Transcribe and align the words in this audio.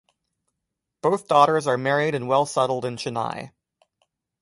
Both 1.03 1.27
daughters 1.27 1.67
are 1.67 1.77
married 1.77 2.15
and 2.15 2.27
well 2.27 2.47
settled 2.47 2.85
in 2.85 2.95
Chennai. 2.95 3.51